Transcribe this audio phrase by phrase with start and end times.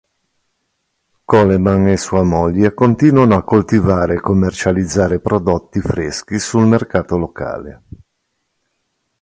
[1.25, 7.81] Coleman e sua moglie continuano a coltivare e commercializzare prodotti freschi sul mercato locale.